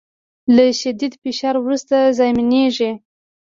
[0.55, 2.91] له شدید فشار وروسته زیانمنېږي